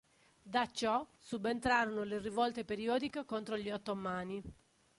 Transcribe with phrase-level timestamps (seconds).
[0.41, 4.41] Da ciò subentrarono le rivolte periodiche contro gli ottomani.